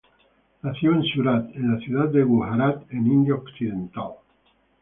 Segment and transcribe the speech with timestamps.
[0.63, 4.13] Nació en Surat, en la ciudad de Gujarat en India occidental.